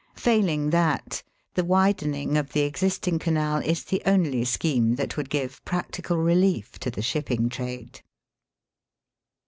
Failing 0.15 0.71
that, 0.71 1.21
the 1.53 1.63
widening 1.63 2.35
of 2.35 2.53
the 2.53 2.61
existing 2.61 3.19
Canal 3.19 3.59
is 3.61 3.83
the 3.83 4.01
only 4.07 4.43
scheme 4.43 4.95
that 4.95 5.15
would 5.15 5.29
give 5.29 5.63
practical 5.63 6.17
relief 6.17 6.79
to 6.79 6.89
the 6.89 7.03
shipping 7.03 7.49
trade. 7.49 8.01